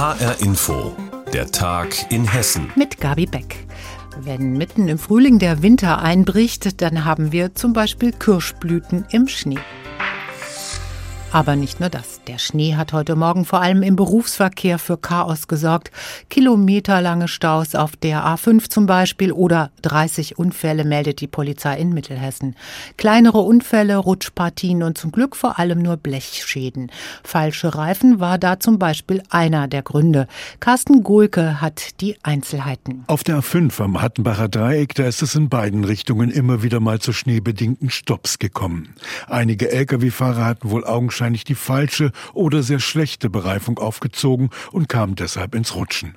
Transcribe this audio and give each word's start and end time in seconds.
HR 0.00 0.40
Info, 0.40 0.96
der 1.30 1.50
Tag 1.50 2.10
in 2.10 2.24
Hessen. 2.26 2.72
Mit 2.74 3.02
Gabi 3.02 3.26
Beck. 3.26 3.66
Wenn 4.18 4.54
mitten 4.54 4.88
im 4.88 4.98
Frühling 4.98 5.38
der 5.38 5.62
Winter 5.62 6.00
einbricht, 6.00 6.80
dann 6.80 7.04
haben 7.04 7.32
wir 7.32 7.54
zum 7.54 7.74
Beispiel 7.74 8.12
Kirschblüten 8.12 9.04
im 9.10 9.28
Schnee. 9.28 9.58
Aber 11.32 11.54
nicht 11.54 11.80
nur 11.80 11.90
das. 11.90 12.19
Der 12.30 12.38
Schnee 12.38 12.76
hat 12.76 12.92
heute 12.92 13.16
Morgen 13.16 13.44
vor 13.44 13.60
allem 13.60 13.82
im 13.82 13.96
Berufsverkehr 13.96 14.78
für 14.78 14.96
Chaos 14.96 15.48
gesorgt. 15.48 15.90
Kilometerlange 16.28 17.26
Staus 17.26 17.74
auf 17.74 17.96
der 17.96 18.24
A5 18.24 18.68
zum 18.68 18.86
Beispiel 18.86 19.32
oder 19.32 19.72
30 19.82 20.38
Unfälle 20.38 20.84
meldet 20.84 21.20
die 21.20 21.26
Polizei 21.26 21.76
in 21.78 21.92
Mittelhessen. 21.92 22.54
Kleinere 22.96 23.38
Unfälle, 23.38 23.96
Rutschpartien 23.96 24.84
und 24.84 24.96
zum 24.96 25.10
Glück 25.10 25.34
vor 25.34 25.58
allem 25.58 25.82
nur 25.82 25.96
Blechschäden. 25.96 26.92
Falsche 27.24 27.74
Reifen 27.74 28.20
war 28.20 28.38
da 28.38 28.60
zum 28.60 28.78
Beispiel 28.78 29.24
einer 29.30 29.66
der 29.66 29.82
Gründe. 29.82 30.28
Carsten 30.60 31.02
Gohlke 31.02 31.60
hat 31.60 32.00
die 32.00 32.16
Einzelheiten. 32.22 33.02
Auf 33.08 33.24
der 33.24 33.40
A5 33.40 33.82
am 33.82 34.00
Hattenbacher 34.00 34.48
Dreieck, 34.48 34.94
da 34.94 35.04
ist 35.04 35.22
es 35.22 35.34
in 35.34 35.48
beiden 35.48 35.82
Richtungen 35.82 36.30
immer 36.30 36.62
wieder 36.62 36.78
mal 36.78 37.00
zu 37.00 37.12
schneebedingten 37.12 37.90
Stopps 37.90 38.38
gekommen. 38.38 38.94
Einige 39.26 39.72
Lkw-Fahrer 39.72 40.44
hatten 40.44 40.70
wohl 40.70 40.84
Augenschein 40.84 41.30
wahrscheinlich 41.30 41.44
die 41.44 41.54
falsche 41.54 42.12
oder 42.34 42.62
sehr 42.62 42.80
schlechte 42.80 43.30
Bereifung 43.30 43.78
aufgezogen 43.78 44.50
und 44.72 44.88
kam 44.88 45.14
deshalb 45.14 45.54
ins 45.54 45.74
Rutschen. 45.74 46.16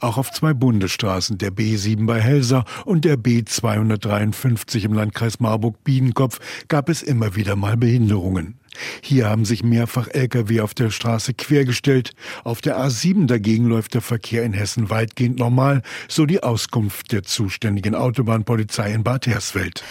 Auch 0.00 0.18
auf 0.18 0.30
zwei 0.32 0.54
Bundesstraßen, 0.54 1.38
der 1.38 1.52
B7 1.52 2.06
bei 2.06 2.20
Helsa 2.20 2.64
und 2.84 3.04
der 3.04 3.16
B253 3.16 4.84
im 4.84 4.92
Landkreis 4.92 5.40
Marburg-Biedenkopf, 5.40 6.40
gab 6.68 6.88
es 6.88 7.02
immer 7.02 7.36
wieder 7.36 7.56
mal 7.56 7.76
Behinderungen. 7.76 8.58
Hier 9.02 9.28
haben 9.28 9.44
sich 9.44 9.62
mehrfach 9.62 10.08
Lkw 10.08 10.60
auf 10.60 10.74
der 10.74 10.90
Straße 10.90 11.34
quergestellt. 11.34 12.12
Auf 12.44 12.60
der 12.60 12.78
A7 12.78 13.26
dagegen 13.26 13.66
läuft 13.66 13.94
der 13.94 14.00
Verkehr 14.00 14.44
in 14.44 14.52
Hessen 14.52 14.90
weitgehend 14.90 15.38
normal, 15.38 15.82
so 16.08 16.24
die 16.24 16.42
Auskunft 16.42 17.12
der 17.12 17.24
zuständigen 17.24 17.94
Autobahnpolizei 17.94 18.92
in 18.92 19.02
Bad 19.02 19.26
Hersfeld. 19.26 19.82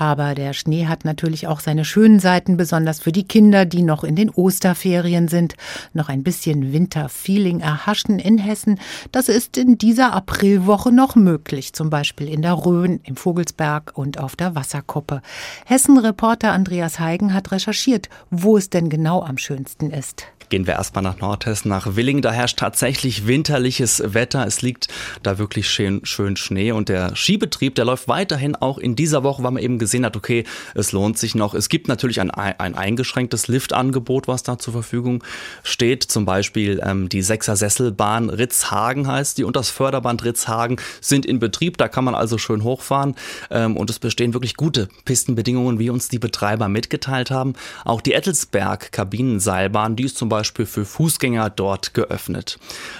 Aber 0.00 0.36
der 0.36 0.52
Schnee 0.52 0.86
hat 0.86 1.04
natürlich 1.04 1.48
auch 1.48 1.58
seine 1.58 1.84
schönen 1.84 2.20
Seiten, 2.20 2.56
besonders 2.56 3.00
für 3.00 3.10
die 3.10 3.26
Kinder, 3.26 3.64
die 3.64 3.82
noch 3.82 4.04
in 4.04 4.14
den 4.14 4.30
Osterferien 4.30 5.26
sind. 5.26 5.54
Noch 5.92 6.08
ein 6.08 6.22
bisschen 6.22 6.72
Winterfeeling 6.72 7.58
erhaschen 7.58 8.20
in 8.20 8.38
Hessen. 8.38 8.78
Das 9.10 9.28
ist 9.28 9.56
in 9.56 9.76
dieser 9.76 10.12
Aprilwoche 10.12 10.92
noch 10.92 11.16
möglich, 11.16 11.72
zum 11.72 11.90
Beispiel 11.90 12.28
in 12.28 12.42
der 12.42 12.52
Rhön, 12.52 13.00
im 13.02 13.16
Vogelsberg 13.16 13.90
und 13.92 14.20
auf 14.20 14.36
der 14.36 14.54
Wasserkuppe. 14.54 15.20
Hessen-Reporter 15.66 16.52
Andreas 16.52 17.00
Heigen 17.00 17.34
hat 17.34 17.50
recherchiert, 17.50 18.08
wo 18.30 18.56
es 18.56 18.70
denn 18.70 18.90
genau 18.90 19.24
am 19.24 19.36
schönsten 19.36 19.90
ist. 19.90 20.26
Gehen 20.48 20.66
wir 20.66 20.74
erstmal 20.74 21.04
nach 21.04 21.18
Nordhessen, 21.18 21.68
nach 21.68 21.94
Willingen. 21.94 22.22
Da 22.22 22.32
herrscht 22.32 22.58
tatsächlich 22.58 23.26
winterliches 23.26 24.02
Wetter. 24.14 24.46
Es 24.46 24.62
liegt 24.62 24.88
da 25.22 25.36
wirklich 25.36 25.68
schön, 25.68 26.00
schön 26.04 26.36
Schnee 26.36 26.72
und 26.72 26.88
der 26.88 27.14
Skibetrieb, 27.14 27.74
der 27.74 27.84
läuft 27.84 28.08
weiterhin 28.08 28.56
auch 28.56 28.78
in 28.78 28.96
dieser 28.96 29.22
Woche, 29.22 29.42
weil 29.42 29.50
man 29.50 29.62
eben 29.62 29.78
gesehen 29.78 30.06
hat, 30.06 30.16
okay, 30.16 30.44
es 30.74 30.92
lohnt 30.92 31.18
sich 31.18 31.34
noch. 31.34 31.52
Es 31.52 31.68
gibt 31.68 31.86
natürlich 31.86 32.22
ein, 32.22 32.30
ein 32.30 32.74
eingeschränktes 32.74 33.48
Liftangebot, 33.48 34.26
was 34.26 34.42
da 34.42 34.58
zur 34.58 34.72
Verfügung 34.72 35.22
steht. 35.62 36.02
Zum 36.02 36.24
Beispiel 36.24 36.80
ähm, 36.82 37.10
die 37.10 37.20
Sechser 37.20 37.54
Sesselbahn 37.54 38.30
Ritzhagen 38.30 39.06
heißt 39.06 39.36
die 39.36 39.44
und 39.44 39.54
das 39.54 39.68
Förderband 39.68 40.24
Ritzhagen 40.24 40.76
sind 41.02 41.26
in 41.26 41.40
Betrieb. 41.40 41.76
Da 41.76 41.88
kann 41.88 42.04
man 42.04 42.14
also 42.14 42.38
schön 42.38 42.64
hochfahren 42.64 43.16
ähm, 43.50 43.76
und 43.76 43.90
es 43.90 43.98
bestehen 43.98 44.32
wirklich 44.32 44.56
gute 44.56 44.88
Pistenbedingungen, 45.04 45.78
wie 45.78 45.90
uns 45.90 46.08
die 46.08 46.18
Betreiber 46.18 46.68
mitgeteilt 46.68 47.30
haben. 47.30 47.52
Auch 47.84 48.00
die 48.00 48.14
Ettelsberg 48.14 48.92
Kabinenseilbahn, 48.92 49.94
die 49.96 50.04
ist 50.04 50.16
zum 50.16 50.30
Beispiel 50.30 50.37
Beispiel 50.38 50.66
für 50.66 50.84
Fußgänger 50.84 51.50
dort 51.50 51.94
geöffnet. 51.94 52.58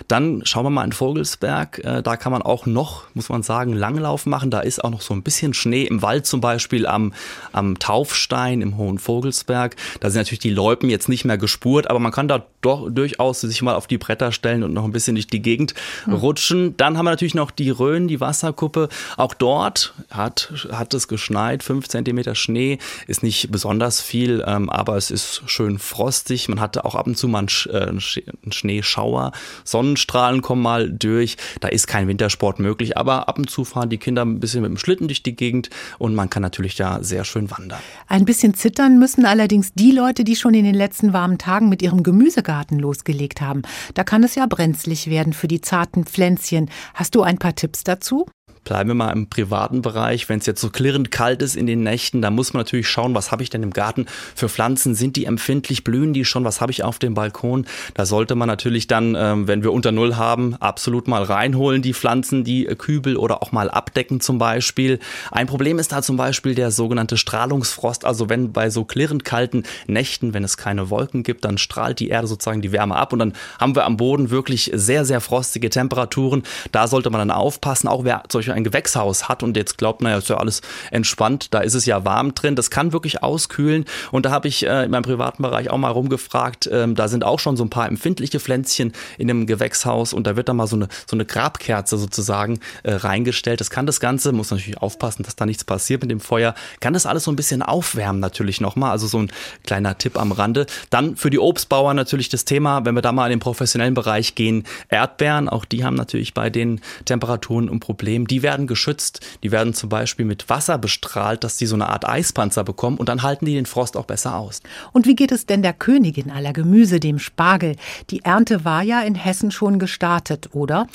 Dann 0.09 0.43
schauen 0.45 0.65
wir 0.65 0.71
mal 0.71 0.85
in 0.85 0.93
Vogelsberg. 0.93 1.79
Äh, 1.85 2.03
da 2.03 2.17
kann 2.17 2.33
man 2.33 2.43
auch 2.43 2.67
noch, 2.67 3.05
muss 3.15 3.29
man 3.29 3.45
sagen, 3.45 3.73
Langlauf 3.73 4.27
machen. 4.27 4.51
Da 4.51 4.61
ist 4.61 4.83
auch 4.83 4.91
noch 4.91 5.01
so 5.01 5.15
ein 5.15 5.23
bisschen 5.23 5.55
Schnee 5.55 5.85
im 5.85 6.03
Wald 6.03 6.27
zum 6.27 6.41
Beispiel 6.41 6.87
am, 6.87 7.13
am 7.53 7.79
Taufstein 7.79 8.61
im 8.61 8.77
Hohen 8.77 8.99
Vogelsberg. 8.99 9.77
Da 10.01 10.11
sind 10.11 10.21
natürlich 10.21 10.41
die 10.41 10.51
Loipen 10.51 10.91
jetzt 10.91 11.09
nicht 11.09 11.25
mehr 11.25 11.39
gespurt, 11.39 11.89
aber 11.89 12.01
man 12.01 12.11
kann 12.11 12.27
da 12.27 12.45
doch 12.61 12.91
durchaus 12.91 13.41
sich 13.41 13.63
mal 13.63 13.77
auf 13.77 13.87
die 13.87 13.99
Bretter 13.99 14.33
stellen 14.33 14.65
und 14.65 14.73
noch 14.73 14.85
ein 14.85 14.91
bisschen 14.91 15.15
durch 15.15 15.29
die 15.29 15.41
Gegend 15.41 15.75
hm. 16.05 16.15
rutschen. 16.15 16.77
Dann 16.77 16.99
haben 16.99 17.05
wir 17.05 17.11
natürlich 17.11 17.35
noch 17.35 17.53
die 17.53 17.71
Rhön, 17.71 18.09
die 18.09 18.21
Wasserkuppe. 18.21 18.89
Auch 19.17 19.35
dort 19.35 19.95
hat, 20.11 20.53
hat 20.73 20.93
es 20.93 21.07
geschneit. 21.07 21.63
Fünf 21.63 21.89
Zentimeter 21.89 22.35
Schnee 22.35 22.79
ist 23.07 23.23
nicht 23.23 23.53
besonders 23.53 24.01
viel, 24.01 24.43
ähm, 24.45 24.69
aber 24.71 24.97
es 24.97 25.13
ist 25.13 25.43
schön 25.47 25.79
frostig. 25.79 26.49
Man 26.49 26.61
hatte 26.61 26.85
auch 26.85 26.97
ab 26.97 27.07
und 27.07 27.17
zu 27.17 27.28
mal 27.31 27.47
äh, 27.67 27.89
einen 27.89 28.01
Schneeschauer. 28.01 29.33
Sonnenstrahlen 29.65 30.43
kommen 30.43 30.63
mal 30.63 30.91
durch. 30.91 31.37
Da 31.61 31.69
ist 31.69 31.87
kein 31.87 32.09
Wintersport 32.09 32.59
möglich, 32.59 32.97
aber 32.97 33.29
ab 33.29 33.39
und 33.39 33.51
zu 33.51 33.65
fahren 33.65 33.91
die 33.91 33.99
Kinder 33.99 34.25
ein 34.25 34.41
bisschen 34.41 34.63
mit 34.63 34.71
dem 34.71 34.79
Schlitten 34.79 35.09
durch 35.09 35.23
die 35.23 35.37
Gegend 35.37 35.71
und 35.99 36.15
man 36.15 36.31
kann 36.31 36.43
natürlich 36.43 36.77
da 36.77 37.03
sehr 37.03 37.25
schön 37.25 37.51
wandern. 37.51 37.81
Ein 38.07 38.25
bisschen 38.25 38.55
zittern 38.55 38.99
müssen 38.99 39.25
allerdings 39.25 39.73
die 39.75 39.93
Leute, 39.93 40.25
die 40.25 40.37
schon 40.37 40.55
in 40.55 40.65
den 40.65 40.75
letzten 40.75 41.13
warmen 41.13 41.39
Tagen 41.39 41.69
mit 41.69 41.83
ihrem 41.83 42.03
Gemüsegarten 42.03 42.79
losgelegt 42.79 43.41
haben. 43.41 43.63
Da 43.95 44.05
kann 44.05 44.25
es 44.25 44.35
ja 44.35 44.47
brenzlig 44.47 45.09
werden 45.09 45.33
für 45.33 45.49
die 45.49 45.61
zarten 45.61 46.05
Pflänzchen. 46.05 46.71
Hast 46.95 47.15
du 47.15 47.23
ein 47.23 47.39
paar 47.39 47.55
Tipps 47.55 47.85
dazu? 47.85 48.27
Bleiben 48.69 48.91
wir 48.91 48.95
mal 48.95 49.13
im 49.13 49.31
privaten 49.31 49.81
Bereich. 49.81 50.29
Wenn 50.29 50.41
es 50.41 50.47
jetzt 50.47 50.61
so 50.61 50.69
klirrend 50.69 51.11
kalt 51.11 51.41
ist 51.41 51.57
in 51.57 51.67
den 51.67 51.83
Nächten, 51.83 52.21
dann 52.21 52.35
muss 52.35 52.53
man 52.53 52.61
natürlich 52.61 52.87
schauen, 52.87 53.15
was 53.15 53.33
habe 53.33 53.43
ich 53.43 53.49
denn 53.49 53.63
im 53.63 53.71
Garten 53.73 54.05
für 54.35 54.51
Pflanzen? 54.51 54.95
Sind 54.95 55.17
die 55.17 55.25
empfindlich? 55.25 55.85
Blühen 55.85 56.13
die 56.13 56.27
schon? 56.27 56.45
Was 56.45 56.61
habe 56.61 56.71
ich 56.71 56.85
auf 56.85 56.99
dem 56.99 57.15
Balkon? 57.15 57.65
Da 57.95 58.05
sollte 58.05 58.35
man 58.35 58.47
natürlich 58.47 58.87
dann, 58.87 59.15
ähm, 59.19 59.49
wenn 59.49 59.63
wir 59.63 59.73
unter 59.73 59.91
Null 59.91 60.17
haben, 60.17 60.55
absolut 60.57 61.09
mal 61.09 61.23
reinholen, 61.23 61.81
die 61.81 61.95
Pflanzen, 61.95 62.45
die 62.45 62.67
Kübel 62.67 63.17
oder 63.17 63.43
auch 63.43 63.53
mal 63.53 63.71
abdecken 63.71 64.21
zum 64.21 64.37
Beispiel. 64.37 64.99
Ein 65.31 65.47
Problem 65.47 65.79
ist 65.79 65.93
da 65.93 66.03
zum 66.03 66.19
Beispiel 66.19 66.55
der 66.55 66.71
sogenannte 66.71 67.17
Strahlungsfrost. 67.17 68.05
Also 68.05 68.29
wenn 68.29 68.53
bei 68.53 68.69
so 68.69 68.85
klirrend 68.85 69.25
kalten 69.25 69.63
Nächten, 69.87 70.35
wenn 70.35 70.45
es 70.45 70.59
keine 70.59 70.91
Wolken 70.91 71.23
gibt, 71.23 71.47
dann 71.47 71.57
strahlt 71.57 72.01
die 72.01 72.11
Erde 72.11 72.27
sozusagen 72.27 72.61
die 72.61 72.73
Wärme 72.73 72.97
ab 72.97 73.15
und 73.15 73.21
dann 73.21 73.33
haben 73.59 73.75
wir 73.75 73.87
am 73.87 73.97
Boden 73.97 74.29
wirklich 74.29 74.71
sehr, 74.75 75.07
sehr 75.07 75.23
frostige 75.23 75.71
Temperaturen. 75.71 76.43
Da 76.71 76.87
sollte 76.87 77.09
man 77.09 77.27
dann 77.27 77.31
aufpassen. 77.31 77.89
Auch 77.89 78.05
wer 78.05 78.25
solche 78.31 78.58
ein 78.59 78.65
Gewächshaus 78.65 79.29
hat 79.29 79.43
und 79.43 79.57
jetzt 79.57 79.79
glaubt, 79.79 80.03
naja, 80.03 80.19
ist 80.19 80.29
ja 80.29 80.37
alles 80.37 80.63
entspannt, 80.91 81.55
da 81.55 81.61
ist 81.61 81.75
es 81.75 81.87
ja 81.87 82.05
warm 82.05 82.35
drin, 82.35 82.57
das 82.57 82.71
kann 82.71 82.93
wirklich 82.93 83.23
auskühlen. 83.23 83.85
Und 84.11 84.27
da 84.27 84.31
habe 84.31 84.49
ich 84.49 84.67
äh, 84.67 84.85
in 84.85 84.91
meinem 84.91 85.03
privaten 85.03 85.43
Bereich 85.43 85.71
auch 85.71 85.79
mal 85.79 85.91
rumgefragt, 85.91 86.69
ähm, 86.73 86.95
da 86.95 87.09
sind 87.09 87.25
auch 87.25 87.39
schon 87.39 87.57
so 87.57 87.65
ein 87.65 87.71
paar 87.71 87.89
empfindliche 87.89 88.41
Pflänzchen 88.41 88.93
in 89.17 89.31
einem 89.31 89.47
Gewächshaus 89.47 90.13
und 90.13 90.27
da 90.27 90.37
wird 90.37 90.49
dann 90.49 90.57
mal 90.57 90.67
so 90.67 90.77
eine, 90.77 90.89
so 91.07 91.17
eine 91.17 91.25
Grabkerze 91.25 91.97
sozusagen 91.99 92.61
äh, 92.83 92.93
reingestellt. 92.93 93.61
Das 93.61 93.71
kann 93.71 93.87
das 93.87 94.01
Ganze, 94.01 94.33
muss 94.33 94.51
natürlich 94.51 94.79
aufpassen, 94.79 95.23
dass 95.23 95.37
da 95.37 95.47
nichts 95.47 95.65
passiert 95.65 96.03
mit 96.03 96.11
dem 96.11 96.21
Feuer, 96.21 96.55
kann 96.81 96.93
das 96.93 97.07
alles 97.07 97.25
so 97.25 97.33
ein 97.33 97.37
bisschen 97.37 97.63
aufwärmen 97.63 98.21
natürlich 98.21 98.61
nochmal. 98.61 98.91
Also 98.91 99.07
so 99.07 99.19
ein 99.19 99.31
kleiner 99.65 99.97
Tipp 99.99 100.19
am 100.19 100.33
Rande. 100.33 100.67
Dann 100.91 101.17
für 101.17 101.31
die 101.31 101.39
Obstbauer 101.39 101.95
natürlich 101.95 102.29
das 102.29 102.45
Thema, 102.45 102.85
wenn 102.85 102.95
wir 102.95 103.03
da 103.03 103.13
mal 103.13 103.27
in 103.27 103.31
den 103.31 103.41
professionellen 103.41 103.95
Bereich 103.95 104.35
gehen, 104.35 104.65
Erdbeeren, 104.89 105.49
auch 105.49 105.65
die 105.65 105.85
haben 105.85 105.95
natürlich 105.95 106.35
bei 106.35 106.51
den 106.51 106.81
Temperaturen 107.05 107.69
ein 107.69 107.81
Problem. 107.81 108.27
Die 108.27 108.43
werden 108.43 108.48
werden 108.49 108.67
geschützt. 108.67 109.21
Die 109.43 109.53
werden 109.53 109.75
zum 109.75 109.91
Beispiel 109.91 110.25
mit 110.25 110.49
Wasser 110.49 110.79
bestrahlt, 110.79 111.45
dass 111.45 111.59
die 111.59 111.67
so 111.67 111.75
eine 111.75 111.91
Art 111.91 112.09
Eispanzer 112.09 112.65
bekommen 112.65 112.97
und 112.97 113.11
dann 113.11 113.23
halten 113.23 113.45
die 113.45 113.53
den 113.53 113.67
Frost 113.67 113.95
auch 113.95 114.07
besser 114.07 114.37
aus. 114.37 114.63
Und 114.93 115.07
wie 115.07 115.15
geht 115.15 115.33
es 115.33 115.45
denn 115.45 115.61
der 115.61 115.75
Königin 115.75 116.31
aller 116.31 116.55
Gemüse, 116.55 116.99
dem 116.99 117.19
Spargel? 117.19 117.77
Die 118.09 118.25
Ernte 118.25 118.65
war 118.65 118.83
ja 118.83 119.03
in 119.03 119.15
Hessen 119.15 119.51
schon 119.51 119.79
gestartet, 119.79 120.49
oder? 120.55 120.87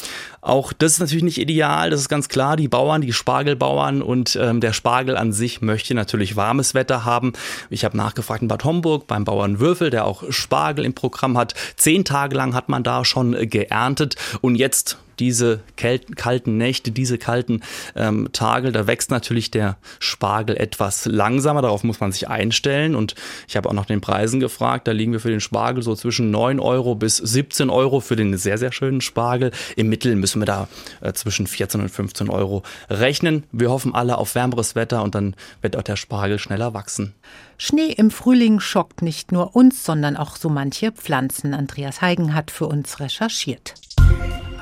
Auch 0.41 0.73
das 0.73 0.93
ist 0.93 0.99
natürlich 0.99 1.23
nicht 1.23 1.37
ideal, 1.37 1.91
das 1.91 1.99
ist 1.99 2.09
ganz 2.09 2.27
klar. 2.27 2.55
Die 2.55 2.67
Bauern, 2.67 3.01
die 3.01 3.13
Spargelbauern 3.13 4.01
und 4.01 4.35
ähm, 4.41 4.59
der 4.59 4.73
Spargel 4.73 5.15
an 5.15 5.31
sich 5.31 5.61
möchte 5.61 5.93
natürlich 5.93 6.35
warmes 6.35 6.73
Wetter 6.73 7.05
haben. 7.05 7.33
Ich 7.69 7.85
habe 7.85 7.95
nachgefragt 7.95 8.41
in 8.41 8.47
Bad 8.47 8.63
Homburg 8.63 9.05
beim 9.05 9.25
Bauern 9.25 9.59
Würfel, 9.59 9.91
der 9.91 10.05
auch 10.05 10.23
Spargel 10.31 10.85
im 10.85 10.95
Programm 10.95 11.37
hat. 11.37 11.53
Zehn 11.75 12.03
Tage 12.03 12.35
lang 12.35 12.55
hat 12.55 12.67
man 12.67 12.81
da 12.81 13.05
schon 13.05 13.33
geerntet 13.47 14.15
und 14.41 14.55
jetzt 14.55 14.97
diese 15.19 15.61
kalten 15.75 16.57
Nächte, 16.57 16.91
diese 16.91 17.17
kalten 17.33 17.61
ähm, 17.95 18.29
Tage, 18.31 18.71
da 18.71 18.85
wächst 18.85 19.09
natürlich 19.09 19.49
der 19.49 19.77
Spargel 19.97 20.55
etwas 20.55 21.05
langsamer. 21.05 21.63
Darauf 21.63 21.83
muss 21.83 21.99
man 21.99 22.11
sich 22.11 22.27
einstellen. 22.27 22.95
Und 22.95 23.15
ich 23.47 23.57
habe 23.57 23.67
auch 23.69 23.73
nach 23.73 23.87
den 23.87 24.01
Preisen 24.01 24.39
gefragt. 24.39 24.87
Da 24.87 24.91
liegen 24.91 25.13
wir 25.13 25.19
für 25.19 25.31
den 25.31 25.39
Spargel 25.39 25.81
so 25.81 25.95
zwischen 25.95 26.29
9 26.29 26.59
Euro 26.59 26.93
bis 26.93 27.17
17 27.17 27.71
Euro 27.71 28.01
für 28.01 28.15
den 28.15 28.37
sehr, 28.37 28.59
sehr 28.59 28.71
schönen 28.71 29.01
Spargel. 29.01 29.49
Im 29.75 29.89
Mittel 29.89 30.15
müssen 30.15 30.41
wir 30.41 30.45
da 30.45 30.67
äh, 31.01 31.13
zwischen 31.13 31.47
14 31.47 31.81
und 31.81 31.89
15 31.89 32.29
Euro 32.29 32.61
rechnen. 32.87 33.45
Wir 33.51 33.71
hoffen 33.71 33.95
alle 33.95 34.19
auf 34.19 34.35
wärmeres 34.35 34.75
Wetter 34.75 35.01
und 35.01 35.15
dann 35.15 35.35
wird 35.61 35.75
auch 35.75 35.81
der 35.81 35.95
Spargel 35.95 36.37
schneller 36.37 36.75
wachsen. 36.75 37.15
Schnee 37.57 37.93
im 37.93 38.11
Frühling 38.11 38.59
schockt 38.59 39.01
nicht 39.01 39.31
nur 39.31 39.55
uns, 39.55 39.83
sondern 39.83 40.17
auch 40.17 40.35
so 40.35 40.49
manche 40.49 40.91
Pflanzen. 40.91 41.55
Andreas 41.55 42.01
Heigen 42.01 42.35
hat 42.35 42.51
für 42.51 42.67
uns 42.67 42.99
recherchiert. 42.99 43.73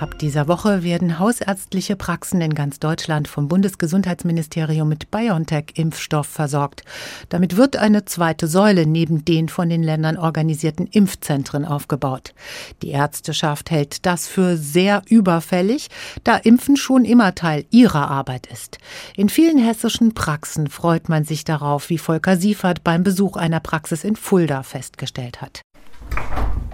Ab 0.01 0.17
dieser 0.17 0.47
Woche 0.47 0.81
werden 0.81 1.19
hausärztliche 1.19 1.95
Praxen 1.95 2.41
in 2.41 2.55
ganz 2.55 2.79
Deutschland 2.79 3.27
vom 3.27 3.47
Bundesgesundheitsministerium 3.47 4.89
mit 4.89 5.11
BioNTech-Impfstoff 5.11 6.25
versorgt. 6.25 6.83
Damit 7.29 7.55
wird 7.55 7.77
eine 7.77 8.03
zweite 8.05 8.47
Säule 8.47 8.87
neben 8.87 9.25
den 9.25 9.47
von 9.47 9.69
den 9.69 9.83
Ländern 9.83 10.17
organisierten 10.17 10.87
Impfzentren 10.87 11.65
aufgebaut. 11.65 12.33
Die 12.81 12.89
Ärzteschaft 12.89 13.69
hält 13.69 14.07
das 14.07 14.27
für 14.27 14.57
sehr 14.57 15.03
überfällig, 15.07 15.89
da 16.23 16.35
Impfen 16.37 16.77
schon 16.77 17.05
immer 17.05 17.35
Teil 17.35 17.65
ihrer 17.69 18.09
Arbeit 18.09 18.47
ist. 18.47 18.79
In 19.15 19.29
vielen 19.29 19.59
hessischen 19.59 20.15
Praxen 20.15 20.65
freut 20.65 21.09
man 21.09 21.25
sich 21.25 21.43
darauf, 21.43 21.91
wie 21.91 21.99
Volker 21.99 22.37
Siefert 22.37 22.83
beim 22.83 23.03
Besuch 23.03 23.37
einer 23.37 23.59
Praxis 23.59 24.03
in 24.03 24.15
Fulda 24.15 24.63
festgestellt 24.63 25.43
hat. 25.43 25.61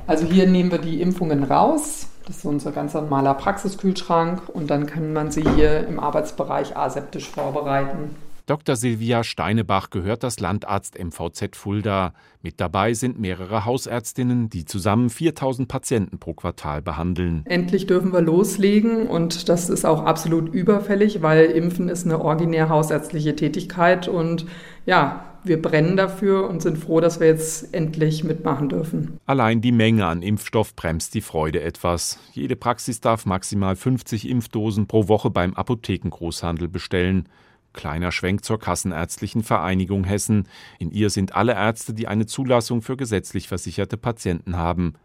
Also 0.06 0.26
hier 0.26 0.48
nehmen 0.48 0.72
wir 0.72 0.80
die 0.80 1.02
Impfungen 1.02 1.44
raus 1.44 2.08
das 2.28 2.38
ist 2.38 2.46
unser 2.46 2.74
ganz 2.74 2.94
normaler 2.94 3.34
Praxiskühlschrank 3.34 4.50
und 4.50 4.70
dann 4.70 4.86
kann 4.86 5.14
man 5.14 5.32
sie 5.32 5.44
hier 5.56 5.88
im 5.88 6.00
Arbeitsbereich 6.00 6.76
aseptisch 6.76 7.30
vorbereiten. 7.30 8.16
Dr. 8.48 8.78
Silvia 8.78 9.26
Steinebach 9.26 9.90
gehört 9.90 10.24
das 10.24 10.40
Landarzt 10.40 10.98
MVZ 10.98 11.58
Fulda. 11.58 12.14
Mit 12.42 12.62
dabei 12.62 12.94
sind 12.94 13.20
mehrere 13.20 13.66
Hausärztinnen, 13.66 14.50
die 14.50 14.64
zusammen 14.64 15.10
4000 15.10 15.68
Patienten 15.68 16.18
pro 16.18 16.34
Quartal 16.34 16.82
behandeln. 16.82 17.44
Endlich 17.46 17.88
dürfen 17.88 18.14
wir 18.14 18.22
loslegen 18.22 19.08
und 19.08 19.50
das 19.50 19.70
ist 19.70 19.86
auch 19.86 20.06
absolut 20.06 20.54
überfällig, 20.54 21.22
weil 21.22 21.46
Impfen 21.46 21.90
ist 21.90 22.06
eine 22.06 22.22
originär 22.22 22.70
hausärztliche 22.70 23.36
Tätigkeit 23.36 24.08
und 24.08 24.46
ja, 24.86 25.26
wir 25.48 25.62
brennen 25.62 25.98
dafür 25.98 26.50
und 26.50 26.62
sind 26.62 26.78
froh, 26.78 27.00
dass 27.00 27.20
wir 27.20 27.28
jetzt 27.28 27.74
endlich 27.74 28.24
mitmachen 28.24 28.70
dürfen. 28.70 29.20
Allein 29.26 29.62
die 29.62 29.72
Menge 29.72 30.06
an 30.06 30.22
Impfstoff 30.22 30.76
bremst 30.76 31.14
die 31.14 31.22
Freude 31.22 31.62
etwas. 31.62 32.20
Jede 32.34 32.56
Praxis 32.56 33.02
darf 33.02 33.26
maximal 33.26 33.76
50 33.76 34.30
Impfdosen 34.30 34.88
pro 34.88 35.08
Woche 35.08 35.30
beim 35.30 35.54
Apothekengroßhandel 35.54 36.68
bestellen. 36.68 37.28
Kleiner 37.74 38.12
Schwenk 38.12 38.44
zur 38.44 38.60
Kassenärztlichen 38.60 39.44
Vereinigung 39.44 40.04
Hessen. 40.04 40.48
In 40.80 40.92
ihr 40.92 41.10
sind 41.10 41.36
alle 41.36 41.54
Ärzte, 41.54 41.94
die 41.94 42.08
eine 42.08 42.26
Zulassung 42.26 42.82
für 42.82 42.98
gesetzlich 42.98 43.48
versicherte 43.48 43.98
Patienten 43.98 44.58
haben. 44.58 44.96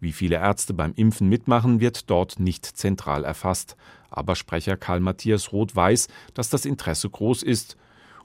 Wie 0.00 0.12
viele 0.12 0.36
Ärzte 0.36 0.74
beim 0.74 0.92
Impfen 0.94 1.28
mitmachen, 1.28 1.80
wird 1.80 2.10
dort 2.10 2.38
nicht 2.38 2.66
zentral 2.66 3.24
erfasst. 3.24 3.76
Aber 4.10 4.34
Sprecher 4.34 4.76
Karl 4.76 5.00
Matthias 5.00 5.52
Roth 5.52 5.74
weiß, 5.74 6.08
dass 6.34 6.50
das 6.50 6.64
Interesse 6.64 7.08
groß 7.08 7.42
ist. 7.42 7.76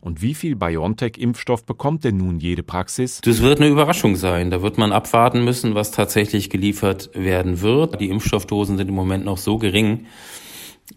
Und 0.02 0.24
wie 0.24 0.34
viel 0.34 0.56
BioNTech-Impfstoff 0.56 1.64
bekommt 1.64 2.04
denn 2.04 2.18
nun 2.18 2.40
jede 2.40 2.64
Praxis? 2.64 3.22
Das 3.22 3.44
wird 3.44 3.60
eine 3.60 3.70
Überraschung 3.70 4.16
sein. 4.16 4.50
Da 4.50 4.64
wird 4.64 4.80
man 4.80 4.92
abwarten 4.92 5.44
müssen, 5.44 5.76
was 5.76 5.92
tatsächlich 5.92 6.50
geliefert 6.50 7.12
werden 7.14 7.62
wird. 7.62 8.02
Die 8.02 8.10
Impfstoffdosen 8.10 8.78
sind 8.78 8.90
im 8.90 8.96
Moment 8.96 9.26
noch 9.26 9.38
so 9.38 9.60
gering. 9.60 10.08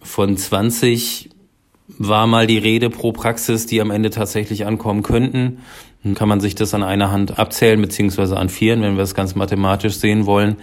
Von 0.00 0.38
20 0.38 1.28
war 1.86 2.26
mal 2.26 2.46
die 2.46 2.56
Rede 2.56 2.88
pro 2.88 3.12
Praxis, 3.12 3.66
die 3.66 3.82
am 3.82 3.90
Ende 3.90 4.08
tatsächlich 4.08 4.64
ankommen 4.64 5.02
könnten. 5.02 5.58
Dann 6.02 6.14
kann 6.14 6.28
man 6.28 6.40
sich 6.40 6.54
das 6.54 6.72
an 6.72 6.82
einer 6.82 7.10
Hand 7.10 7.38
abzählen, 7.38 7.80
beziehungsweise 7.80 8.38
an 8.38 8.48
vieren, 8.48 8.80
wenn 8.80 8.96
wir 8.96 9.02
es 9.02 9.14
ganz 9.14 9.34
mathematisch 9.34 9.96
sehen 9.96 10.24
wollen, 10.24 10.56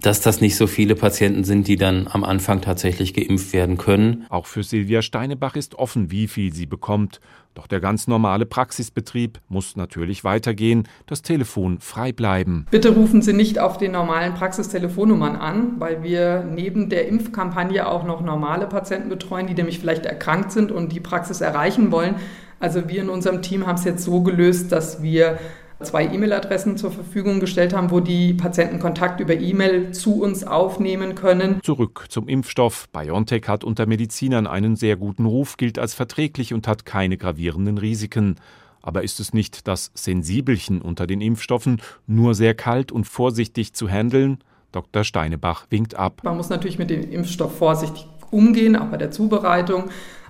dass 0.00 0.20
das 0.20 0.40
nicht 0.40 0.56
so 0.56 0.66
viele 0.66 0.94
Patienten 0.94 1.44
sind, 1.44 1.68
die 1.68 1.76
dann 1.76 2.08
am 2.10 2.24
Anfang 2.24 2.60
tatsächlich 2.60 3.14
geimpft 3.14 3.52
werden 3.52 3.76
können. 3.78 4.26
Auch 4.28 4.46
für 4.46 4.62
Silvia 4.62 5.02
Steinebach 5.02 5.56
ist 5.56 5.74
offen, 5.76 6.10
wie 6.10 6.28
viel 6.28 6.52
sie 6.52 6.66
bekommt. 6.66 7.20
Doch 7.54 7.66
der 7.66 7.80
ganz 7.80 8.06
normale 8.06 8.44
Praxisbetrieb 8.44 9.40
muss 9.48 9.76
natürlich 9.76 10.24
weitergehen, 10.24 10.86
das 11.06 11.22
Telefon 11.22 11.80
frei 11.80 12.12
bleiben. 12.12 12.66
Bitte 12.70 12.90
rufen 12.90 13.22
Sie 13.22 13.32
nicht 13.32 13.58
auf 13.58 13.78
den 13.78 13.92
normalen 13.92 14.34
Praxistelefonnummern 14.34 15.36
an, 15.36 15.80
weil 15.80 16.02
wir 16.02 16.44
neben 16.44 16.90
der 16.90 17.08
Impfkampagne 17.08 17.88
auch 17.88 18.04
noch 18.04 18.20
normale 18.20 18.66
Patienten 18.66 19.08
betreuen, 19.08 19.46
die 19.46 19.54
nämlich 19.54 19.78
vielleicht 19.78 20.04
erkrankt 20.04 20.52
sind 20.52 20.70
und 20.70 20.92
die 20.92 21.00
Praxis 21.00 21.40
erreichen 21.40 21.90
wollen. 21.90 22.16
Also 22.60 22.88
wir 22.88 23.00
in 23.00 23.08
unserem 23.08 23.40
Team 23.40 23.66
haben 23.66 23.76
es 23.76 23.84
jetzt 23.84 24.04
so 24.04 24.22
gelöst, 24.22 24.70
dass 24.70 25.02
wir 25.02 25.38
zwei 25.82 26.06
E-Mail-Adressen 26.06 26.76
zur 26.76 26.90
Verfügung 26.90 27.40
gestellt 27.40 27.74
haben, 27.74 27.90
wo 27.90 28.00
die 28.00 28.34
Patienten 28.34 28.78
Kontakt 28.78 29.20
über 29.20 29.34
E-Mail 29.34 29.92
zu 29.92 30.22
uns 30.22 30.44
aufnehmen 30.44 31.14
können. 31.14 31.60
Zurück 31.62 32.06
zum 32.08 32.28
Impfstoff. 32.28 32.88
BioNTech 32.90 33.48
hat 33.48 33.64
unter 33.64 33.86
Medizinern 33.86 34.46
einen 34.46 34.76
sehr 34.76 34.96
guten 34.96 35.26
Ruf, 35.26 35.56
gilt 35.56 35.78
als 35.78 35.94
verträglich 35.94 36.54
und 36.54 36.66
hat 36.66 36.86
keine 36.86 37.16
gravierenden 37.16 37.78
Risiken. 37.78 38.36
Aber 38.80 39.02
ist 39.02 39.20
es 39.20 39.34
nicht 39.34 39.66
das 39.66 39.90
Sensibelchen 39.94 40.80
unter 40.80 41.06
den 41.06 41.20
Impfstoffen, 41.20 41.82
nur 42.06 42.34
sehr 42.34 42.54
kalt 42.54 42.92
und 42.92 43.04
vorsichtig 43.04 43.74
zu 43.74 43.88
handeln? 43.88 44.38
Dr. 44.72 45.04
Steinebach 45.04 45.66
winkt 45.70 45.96
ab. 45.96 46.20
Man 46.22 46.36
muss 46.36 46.50
natürlich 46.50 46.78
mit 46.78 46.90
dem 46.90 47.10
Impfstoff 47.10 47.56
vorsichtig 47.56 48.06
umgehen, 48.30 48.76
auch 48.76 48.86
bei 48.86 48.96
der 48.96 49.10
Zubereitung. 49.10 49.84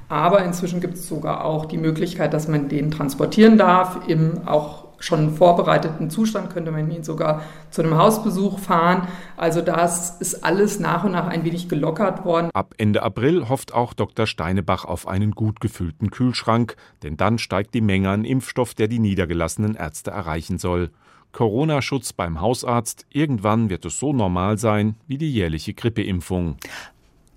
Aber 0.09 0.45
inzwischen 0.45 0.81
gibt 0.81 0.95
es 0.95 1.09
sogar 1.09 1.45
auch 1.45 1.67
die 1.67 1.79
Möglichkeit, 1.79 2.33
dass 2.33 2.47
man 2.49 2.69
den 2.69 2.91
transportieren 2.91 3.59
darf, 3.59 4.09
im 4.09 4.47
auch 4.47 4.86
schon 4.99 5.35
vorbereiteten 5.35 6.11
Zustand 6.11 6.51
könnte 6.51 6.71
man 6.71 6.91
ihn 6.91 7.05
sogar 7.05 7.43
zu 7.71 7.83
einem 7.83 7.97
Hausbesuch 7.97 8.59
fahren. 8.59 9.09
Also 9.37 9.61
das 9.61 10.21
ist 10.21 10.45
alles 10.45 10.81
nach 10.81 11.05
und 11.05 11.13
nach 11.13 11.27
ein 11.27 11.45
wenig 11.45 11.69
gelockert 11.69 12.25
worden. 12.25 12.51
Ab 12.55 12.75
Ende 12.79 13.03
April 13.03 13.49
hofft 13.49 13.75
auch 13.75 13.95
Dr. 13.95 14.27
Steinebach 14.27 14.85
auf 14.85 15.07
einen 15.07 15.33
gut 15.33 15.61
gefüllten 15.61 16.11
Kühlschrank, 16.11 16.77
denn 17.03 17.17
dann 17.17 17.39
steigt 17.39 17.75
die 17.75 17.81
Menge 17.81 18.11
an 18.11 18.25
Impfstoff, 18.25 18.75
der 18.75 18.89
die 18.89 18.99
niedergelassenen 18.99 19.75
Ärzte 19.75 20.11
erreichen 20.11 20.59
soll. 20.59 20.91
Corona-Schutz 21.33 22.15
beim 22.15 22.41
Hausarzt, 22.41 23.05
irgendwann 23.11 23.69
wird 23.69 23.85
es 23.85 23.99
so 23.99 24.15
normal 24.15 24.57
sein 24.57 24.97
wie 25.07 25.19
die 25.19 25.31
jährliche 25.31 25.75
Grippeimpfung. 25.75 26.57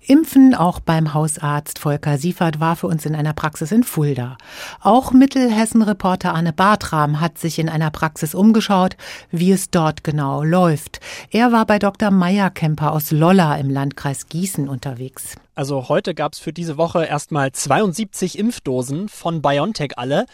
Impfen 0.06 0.54
auch 0.54 0.80
beim 0.80 1.12
Hausarzt 1.12 1.78
Volker 1.78 2.16
Siefert 2.16 2.58
war 2.58 2.74
für 2.74 2.86
uns 2.86 3.04
in 3.04 3.14
einer 3.14 3.34
Praxis 3.34 3.70
in 3.70 3.84
Fulda. 3.84 4.38
Auch 4.80 5.12
Mittelhessen-Reporter 5.12 6.34
Anne 6.34 6.54
Bartram 6.54 7.20
hat 7.20 7.36
sich 7.36 7.58
in 7.58 7.68
einer 7.68 7.90
Praxis 7.90 8.34
umgeschaut, 8.34 8.96
wie 9.30 9.52
es 9.52 9.70
dort 9.70 10.02
genau 10.02 10.42
läuft. 10.42 11.00
Er 11.30 11.52
war 11.52 11.66
bei 11.66 11.78
Dr. 11.78 12.10
Meyer-Kemper 12.10 12.92
aus 12.92 13.10
Lolla 13.10 13.56
im 13.56 13.68
Landkreis 13.68 14.26
Gießen 14.28 14.68
unterwegs. 14.68 15.36
Also 15.54 15.90
heute 15.90 16.14
gab 16.14 16.32
es 16.32 16.38
für 16.38 16.54
diese 16.54 16.78
Woche 16.78 17.04
erstmal 17.04 17.52
72 17.52 18.38
Impfdosen 18.38 19.10
von 19.10 19.42
BioNTech 19.42 19.98
alle. 19.98 20.24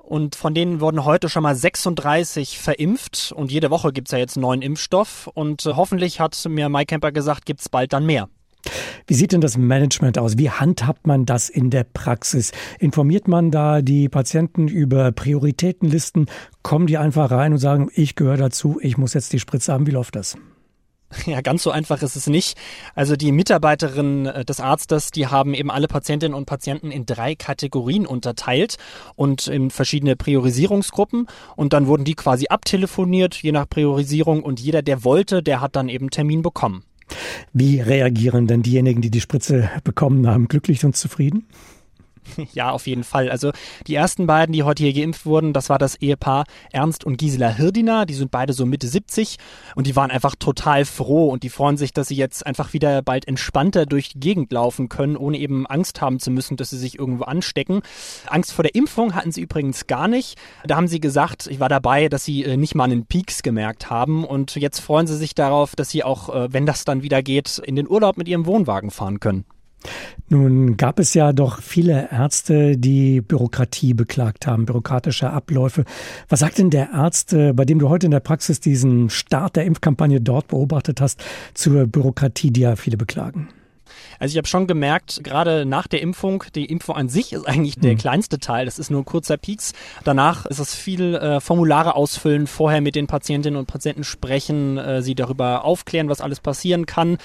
Und 0.00 0.34
von 0.34 0.52
denen 0.52 0.80
wurden 0.80 1.04
heute 1.04 1.28
schon 1.28 1.44
mal 1.44 1.54
36 1.54 2.58
verimpft. 2.58 3.32
Und 3.34 3.52
jede 3.52 3.70
Woche 3.70 3.92
gibt 3.92 4.08
es 4.08 4.12
ja 4.12 4.18
jetzt 4.18 4.36
neuen 4.36 4.62
Impfstoff. 4.62 5.30
Und 5.32 5.64
äh, 5.64 5.74
hoffentlich 5.74 6.18
hat 6.18 6.44
mir 6.48 6.68
Mike 6.68 6.86
Kemper 6.86 7.12
gesagt, 7.12 7.46
gibt 7.46 7.60
es 7.60 7.68
bald 7.68 7.92
dann 7.92 8.04
mehr. 8.04 8.28
Wie 9.06 9.14
sieht 9.14 9.32
denn 9.32 9.40
das 9.40 9.56
Management 9.56 10.18
aus? 10.18 10.38
Wie 10.38 10.50
handhabt 10.50 11.06
man 11.06 11.26
das 11.26 11.48
in 11.48 11.70
der 11.70 11.84
Praxis? 11.84 12.52
Informiert 12.78 13.28
man 13.28 13.50
da 13.50 13.82
die 13.82 14.08
Patienten 14.08 14.68
über 14.68 15.12
Prioritätenlisten? 15.12 16.26
Kommen 16.62 16.86
die 16.86 16.98
einfach 16.98 17.30
rein 17.30 17.52
und 17.52 17.58
sagen, 17.58 17.88
ich 17.94 18.14
gehöre 18.14 18.36
dazu, 18.36 18.78
ich 18.80 18.96
muss 18.96 19.14
jetzt 19.14 19.32
die 19.32 19.40
Spritze 19.40 19.72
haben? 19.72 19.86
Wie 19.86 19.92
läuft 19.92 20.16
das? 20.16 20.36
Ja, 21.26 21.40
ganz 21.40 21.62
so 21.62 21.70
einfach 21.70 22.02
ist 22.02 22.16
es 22.16 22.26
nicht. 22.26 22.56
Also 22.94 23.16
die 23.16 23.32
Mitarbeiterinnen 23.32 24.26
äh, 24.26 24.44
des 24.44 24.60
Arztes, 24.60 25.10
die 25.10 25.26
haben 25.26 25.54
eben 25.54 25.70
alle 25.70 25.88
Patientinnen 25.88 26.34
und 26.34 26.46
Patienten 26.46 26.90
in 26.90 27.06
drei 27.06 27.34
Kategorien 27.34 28.06
unterteilt 28.06 28.76
und 29.14 29.46
in 29.46 29.70
verschiedene 29.70 30.16
Priorisierungsgruppen. 30.16 31.26
Und 31.56 31.72
dann 31.72 31.86
wurden 31.86 32.04
die 32.04 32.14
quasi 32.14 32.46
abtelefoniert, 32.48 33.34
je 33.34 33.52
nach 33.52 33.68
Priorisierung. 33.68 34.42
Und 34.42 34.60
jeder, 34.60 34.82
der 34.82 35.04
wollte, 35.04 35.42
der 35.42 35.60
hat 35.60 35.76
dann 35.76 35.88
eben 35.88 36.10
Termin 36.10 36.42
bekommen. 36.42 36.84
Wie 37.52 37.80
reagieren 37.80 38.46
denn 38.46 38.62
diejenigen, 38.62 39.00
die 39.00 39.10
die 39.10 39.20
Spritze 39.20 39.70
bekommen 39.84 40.26
haben, 40.26 40.48
glücklich 40.48 40.84
und 40.84 40.96
zufrieden? 40.96 41.46
Ja, 42.54 42.70
auf 42.70 42.86
jeden 42.86 43.04
Fall. 43.04 43.30
Also 43.30 43.52
die 43.86 43.94
ersten 43.94 44.26
beiden, 44.26 44.52
die 44.52 44.62
heute 44.62 44.82
hier 44.82 44.92
geimpft 44.92 45.26
wurden, 45.26 45.52
das 45.52 45.68
war 45.68 45.78
das 45.78 45.96
Ehepaar 45.96 46.44
Ernst 46.70 47.04
und 47.04 47.16
Gisela 47.16 47.48
Hirdiner. 47.48 48.06
Die 48.06 48.14
sind 48.14 48.30
beide 48.30 48.52
so 48.52 48.66
Mitte 48.66 48.88
70 48.88 49.36
und 49.74 49.86
die 49.86 49.96
waren 49.96 50.10
einfach 50.10 50.34
total 50.38 50.84
froh 50.84 51.28
und 51.28 51.42
die 51.42 51.48
freuen 51.48 51.76
sich, 51.76 51.92
dass 51.92 52.08
sie 52.08 52.16
jetzt 52.16 52.46
einfach 52.46 52.72
wieder 52.72 53.02
bald 53.02 53.26
entspannter 53.28 53.86
durch 53.86 54.10
die 54.10 54.20
Gegend 54.20 54.52
laufen 54.52 54.88
können, 54.88 55.16
ohne 55.16 55.38
eben 55.38 55.66
Angst 55.66 56.00
haben 56.00 56.18
zu 56.18 56.30
müssen, 56.30 56.56
dass 56.56 56.70
sie 56.70 56.78
sich 56.78 56.98
irgendwo 56.98 57.24
anstecken. 57.24 57.82
Angst 58.26 58.52
vor 58.52 58.62
der 58.62 58.74
Impfung 58.74 59.14
hatten 59.14 59.32
sie 59.32 59.40
übrigens 59.40 59.86
gar 59.86 60.08
nicht. 60.08 60.38
Da 60.64 60.76
haben 60.76 60.88
sie 60.88 61.00
gesagt, 61.00 61.46
ich 61.46 61.60
war 61.60 61.68
dabei, 61.68 62.08
dass 62.08 62.24
sie 62.24 62.44
äh, 62.44 62.56
nicht 62.56 62.74
mal 62.74 62.84
einen 62.84 63.06
Peaks 63.06 63.42
gemerkt 63.42 63.90
haben 63.90 64.24
und 64.24 64.56
jetzt 64.56 64.80
freuen 64.80 65.06
sie 65.06 65.16
sich 65.16 65.34
darauf, 65.34 65.76
dass 65.76 65.90
sie 65.90 66.04
auch, 66.04 66.34
äh, 66.34 66.52
wenn 66.52 66.66
das 66.66 66.84
dann 66.84 67.02
wieder 67.02 67.22
geht, 67.22 67.58
in 67.58 67.76
den 67.76 67.88
Urlaub 67.88 68.16
mit 68.16 68.28
ihrem 68.28 68.46
Wohnwagen 68.46 68.90
fahren 68.90 69.20
können. 69.20 69.44
Nun 70.28 70.76
gab 70.76 70.98
es 70.98 71.14
ja 71.14 71.32
doch 71.32 71.60
viele 71.60 72.10
Ärzte, 72.10 72.76
die 72.78 73.20
Bürokratie 73.20 73.94
beklagt 73.94 74.46
haben, 74.46 74.66
bürokratische 74.66 75.30
Abläufe. 75.30 75.84
Was 76.28 76.40
sagt 76.40 76.58
denn 76.58 76.70
der 76.70 76.94
Arzt, 76.94 77.32
äh, 77.32 77.52
bei 77.52 77.64
dem 77.64 77.78
du 77.78 77.88
heute 77.88 78.06
in 78.06 78.12
der 78.12 78.20
Praxis 78.20 78.60
diesen 78.60 79.10
Start 79.10 79.56
der 79.56 79.64
Impfkampagne 79.64 80.20
dort 80.20 80.48
beobachtet 80.48 81.00
hast, 81.00 81.22
zur 81.54 81.86
Bürokratie, 81.86 82.50
die 82.50 82.62
ja 82.62 82.76
viele 82.76 82.96
beklagen? 82.96 83.48
Also 84.18 84.32
ich 84.32 84.38
habe 84.38 84.48
schon 84.48 84.66
gemerkt, 84.66 85.22
gerade 85.24 85.66
nach 85.66 85.86
der 85.86 86.00
Impfung, 86.00 86.44
die 86.54 86.66
Impfung 86.66 86.96
an 86.96 87.08
sich 87.08 87.32
ist 87.32 87.46
eigentlich 87.46 87.76
der 87.76 87.92
mhm. 87.92 87.98
kleinste 87.98 88.38
Teil. 88.38 88.64
Das 88.64 88.78
ist 88.78 88.90
nur 88.90 89.02
ein 89.02 89.04
kurzer 89.04 89.36
Pieks. 89.36 89.72
Danach 90.04 90.46
ist 90.46 90.58
es 90.58 90.74
viel 90.74 91.14
äh, 91.14 91.40
Formulare 91.40 91.94
ausfüllen, 91.96 92.46
vorher 92.46 92.80
mit 92.80 92.94
den 92.94 93.06
Patientinnen 93.06 93.58
und 93.58 93.66
Patienten 93.66 94.04
sprechen, 94.04 94.78
äh, 94.78 95.02
sie 95.02 95.14
darüber 95.14 95.64
aufklären, 95.64 96.08
was 96.08 96.20
alles 96.20 96.40
passieren 96.40 96.86
kann. 96.86 97.18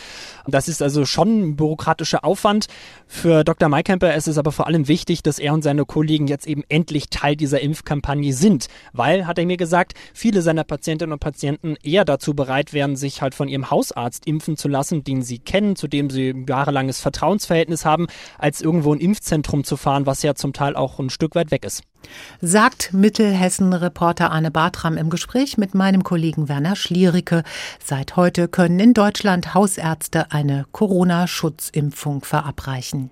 Das 0.47 0.67
ist 0.67 0.81
also 0.81 1.05
schon 1.05 1.41
ein 1.41 1.55
bürokratischer 1.55 2.23
Aufwand. 2.23 2.67
Für 3.07 3.43
Dr. 3.43 3.69
Maikemper 3.69 4.13
ist 4.15 4.27
es 4.27 4.37
aber 4.37 4.51
vor 4.51 4.67
allem 4.67 4.87
wichtig, 4.87 5.23
dass 5.23 5.39
er 5.39 5.53
und 5.53 5.63
seine 5.63 5.85
Kollegen 5.85 6.27
jetzt 6.27 6.47
eben 6.47 6.63
endlich 6.69 7.09
Teil 7.09 7.35
dieser 7.35 7.61
Impfkampagne 7.61 8.33
sind. 8.33 8.67
Weil, 8.93 9.27
hat 9.27 9.37
er 9.39 9.45
mir 9.45 9.57
gesagt, 9.57 9.93
viele 10.13 10.41
seiner 10.41 10.63
Patientinnen 10.63 11.13
und 11.13 11.19
Patienten 11.19 11.75
eher 11.83 12.05
dazu 12.05 12.33
bereit 12.33 12.73
wären, 12.73 12.95
sich 12.95 13.21
halt 13.21 13.35
von 13.35 13.47
ihrem 13.47 13.71
Hausarzt 13.71 14.27
impfen 14.27 14.57
zu 14.57 14.67
lassen, 14.67 15.03
den 15.03 15.21
sie 15.21 15.39
kennen, 15.39 15.75
zu 15.75 15.87
dem 15.87 16.09
sie 16.09 16.29
ein 16.29 16.45
jahrelanges 16.57 16.99
Vertrauensverhältnis 16.99 17.85
haben, 17.85 18.07
als 18.37 18.61
irgendwo 18.61 18.93
ein 18.93 18.99
Impfzentrum 18.99 19.63
zu 19.63 19.77
fahren, 19.77 20.05
was 20.05 20.23
ja 20.23 20.35
zum 20.35 20.53
Teil 20.53 20.75
auch 20.75 20.99
ein 20.99 21.09
Stück 21.09 21.35
weit 21.35 21.51
weg 21.51 21.63
ist. 21.63 21.83
Sagt 22.41 22.93
Mittelhessen-Reporter 22.93 24.31
Arne 24.31 24.51
Bartram 24.51 24.97
im 24.97 25.09
Gespräch 25.09 25.57
mit 25.57 25.73
meinem 25.75 26.03
Kollegen 26.03 26.47
Werner 26.49 26.75
Schliericke. 26.75 27.43
Seit 27.83 28.15
heute 28.15 28.47
können 28.47 28.79
in 28.79 28.93
Deutschland 28.93 29.53
Hausärzte 29.53 30.31
eine 30.31 30.65
Corona-Schutzimpfung 30.71 32.23
verabreichen. 32.23 33.11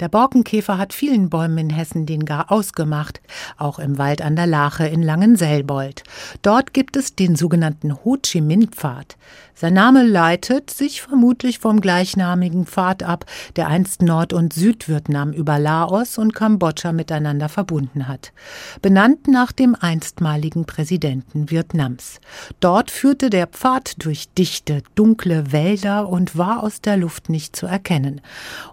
Der 0.00 0.08
Borkenkäfer 0.08 0.78
hat 0.78 0.92
vielen 0.92 1.30
Bäumen 1.30 1.58
in 1.58 1.70
Hessen 1.70 2.06
den 2.06 2.24
Gar 2.24 2.50
ausgemacht, 2.50 3.20
auch 3.56 3.78
im 3.78 3.98
Wald 3.98 4.22
an 4.22 4.36
der 4.36 4.46
Lache 4.46 4.86
in 4.86 5.02
Langenselbold. 5.02 6.02
Dort 6.42 6.72
gibt 6.72 6.96
es 6.96 7.14
den 7.14 7.36
sogenannten 7.36 8.04
Ho 8.04 8.16
Chi 8.22 8.40
Minh 8.40 8.68
Pfad. 8.70 9.16
Sein 9.60 9.74
Name 9.74 10.04
leitet 10.04 10.70
sich 10.70 11.02
vermutlich 11.02 11.58
vom 11.58 11.80
gleichnamigen 11.80 12.64
Pfad 12.64 13.02
ab, 13.02 13.24
der 13.56 13.66
einst 13.66 14.02
Nord- 14.02 14.32
und 14.32 14.52
Südvietnam 14.52 15.32
über 15.32 15.58
Laos 15.58 16.16
und 16.16 16.32
Kambodscha 16.32 16.92
miteinander 16.92 17.48
verbunden 17.48 18.06
hat. 18.06 18.32
Benannt 18.82 19.26
nach 19.26 19.50
dem 19.50 19.74
einstmaligen 19.74 20.64
Präsidenten 20.64 21.50
Vietnams. 21.50 22.20
Dort 22.60 22.92
führte 22.92 23.30
der 23.30 23.48
Pfad 23.48 24.04
durch 24.04 24.28
dichte, 24.38 24.84
dunkle 24.94 25.50
Wälder 25.50 26.08
und 26.08 26.38
war 26.38 26.62
aus 26.62 26.80
der 26.80 26.96
Luft 26.96 27.28
nicht 27.28 27.56
zu 27.56 27.66
erkennen. 27.66 28.20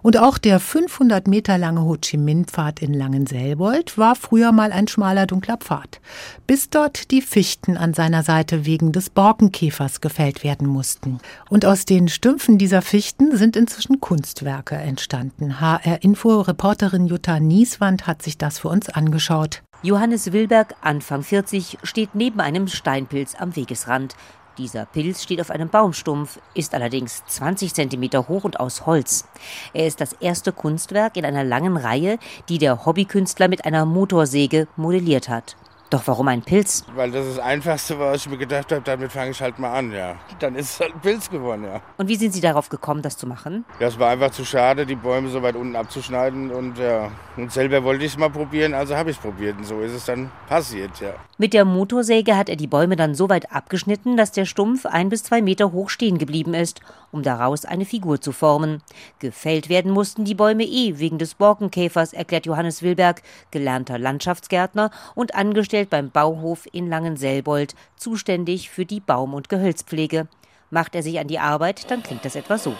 Und 0.02 0.16
auch 0.16 0.38
der 0.38 0.60
500 0.88 1.26
Meter 1.26 1.58
lange 1.58 1.82
Ho 1.82 1.96
Chi 2.00 2.16
Minh 2.16 2.44
Pfad 2.44 2.80
in 2.80 2.94
Langenselbold 2.94 3.98
war 3.98 4.14
früher 4.14 4.52
mal 4.52 4.70
ein 4.70 4.86
schmaler, 4.86 5.26
dunkler 5.26 5.56
Pfad. 5.56 6.00
Bis 6.46 6.70
dort 6.70 7.10
die 7.10 7.22
Fichten 7.22 7.76
an 7.76 7.92
seiner 7.92 8.22
Seite 8.22 8.66
wegen 8.66 8.92
des 8.92 9.10
Borkenkäfers 9.10 10.00
gefällt 10.00 10.44
werden 10.44 10.68
mussten. 10.68 11.18
Und 11.50 11.66
aus 11.66 11.86
den 11.86 12.06
Stümpfen 12.06 12.56
dieser 12.56 12.82
Fichten 12.82 13.36
sind 13.36 13.56
inzwischen 13.56 14.00
Kunstwerke 14.00 14.76
entstanden. 14.76 15.60
HR-Info-Reporterin 15.60 17.08
Jutta 17.08 17.40
Nieswand 17.40 18.06
hat 18.06 18.22
sich 18.22 18.38
das 18.38 18.60
für 18.60 18.68
uns 18.68 18.88
angeschaut. 18.88 19.62
Johannes 19.82 20.32
Wilberg, 20.32 20.74
Anfang 20.82 21.22
40, 21.24 21.78
steht 21.82 22.14
neben 22.14 22.40
einem 22.40 22.68
Steinpilz 22.68 23.34
am 23.34 23.56
Wegesrand. 23.56 24.14
Dieser 24.58 24.86
Pilz 24.86 25.22
steht 25.22 25.42
auf 25.42 25.50
einem 25.50 25.68
Baumstumpf, 25.68 26.38
ist 26.54 26.74
allerdings 26.74 27.22
20 27.26 27.74
Zentimeter 27.74 28.26
hoch 28.26 28.44
und 28.44 28.58
aus 28.58 28.86
Holz. 28.86 29.26
Er 29.74 29.86
ist 29.86 30.00
das 30.00 30.14
erste 30.14 30.50
Kunstwerk 30.50 31.18
in 31.18 31.26
einer 31.26 31.44
langen 31.44 31.76
Reihe, 31.76 32.18
die 32.48 32.56
der 32.56 32.86
Hobbykünstler 32.86 33.48
mit 33.48 33.66
einer 33.66 33.84
Motorsäge 33.84 34.66
modelliert 34.76 35.28
hat. 35.28 35.56
Doch 35.88 36.02
warum 36.06 36.26
ein 36.26 36.42
Pilz? 36.42 36.84
Weil 36.96 37.12
das 37.12 37.26
ist 37.26 37.36
das 37.38 37.44
Einfachste, 37.44 37.96
was 38.00 38.16
ich 38.16 38.28
mir 38.28 38.38
gedacht 38.38 38.72
habe, 38.72 38.82
damit 38.82 39.12
fange 39.12 39.30
ich 39.30 39.40
halt 39.40 39.60
mal 39.60 39.72
an, 39.72 39.92
ja. 39.92 40.16
Dann 40.40 40.56
ist 40.56 40.70
es 40.70 40.80
halt 40.80 40.94
ein 40.94 41.00
Pilz 41.00 41.30
geworden, 41.30 41.62
ja. 41.62 41.80
Und 41.96 42.08
wie 42.08 42.16
sind 42.16 42.32
Sie 42.32 42.40
darauf 42.40 42.68
gekommen, 42.68 43.02
das 43.02 43.16
zu 43.16 43.28
machen? 43.28 43.64
Ja, 43.78 43.86
es 43.86 43.96
war 43.96 44.10
einfach 44.10 44.32
zu 44.32 44.44
schade, 44.44 44.84
die 44.84 44.96
Bäume 44.96 45.28
so 45.28 45.42
weit 45.42 45.54
unten 45.54 45.76
abzuschneiden 45.76 46.50
und 46.50 46.78
ja. 46.78 47.12
Und 47.36 47.52
selber 47.52 47.84
wollte 47.84 48.04
ich 48.04 48.12
es 48.12 48.18
mal 48.18 48.30
probieren, 48.30 48.74
also 48.74 48.96
habe 48.96 49.10
ich 49.10 49.16
es 49.16 49.22
probiert 49.22 49.58
und 49.58 49.64
so 49.64 49.80
ist 49.80 49.92
es 49.92 50.06
dann 50.06 50.28
passiert, 50.48 50.90
ja. 51.00 51.14
Mit 51.38 51.54
der 51.54 51.64
Motorsäge 51.64 52.36
hat 52.36 52.48
er 52.48 52.56
die 52.56 52.66
Bäume 52.66 52.96
dann 52.96 53.14
so 53.14 53.28
weit 53.28 53.52
abgeschnitten, 53.52 54.16
dass 54.16 54.32
der 54.32 54.44
Stumpf 54.44 54.86
ein 54.86 55.08
bis 55.08 55.22
zwei 55.22 55.40
Meter 55.40 55.70
hoch 55.70 55.90
stehen 55.90 56.18
geblieben 56.18 56.54
ist, 56.54 56.80
um 57.12 57.22
daraus 57.22 57.64
eine 57.64 57.84
Figur 57.84 58.20
zu 58.20 58.32
formen. 58.32 58.82
Gefällt 59.20 59.68
werden 59.68 59.92
mussten 59.92 60.24
die 60.24 60.34
Bäume 60.34 60.64
eh 60.64 60.98
wegen 60.98 61.18
des 61.18 61.34
Borkenkäfers, 61.34 62.12
erklärt 62.12 62.46
Johannes 62.46 62.82
Wilberg, 62.82 63.22
gelernter 63.52 63.98
Landschaftsgärtner 63.98 64.90
und 65.14 65.34
angestellter 65.36 65.75
angestellt 65.76 65.90
beim 65.90 66.10
Bauhof 66.10 66.66
in 66.72 66.88
Langenselbold, 66.88 67.74
zuständig 67.96 68.70
für 68.70 68.86
die 68.86 69.00
Baum- 69.00 69.34
und 69.34 69.48
Gehölzpflege. 69.50 70.26
Macht 70.70 70.94
er 70.94 71.02
sich 71.02 71.18
an 71.18 71.28
die 71.28 71.38
Arbeit, 71.38 71.90
dann 71.90 72.02
klingt 72.02 72.24
das 72.24 72.34
etwa 72.34 72.56
so. 72.56 72.74